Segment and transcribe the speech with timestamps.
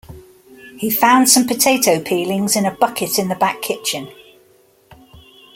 [0.79, 4.07] He found some potato peelings in a bucket in the back kitchen.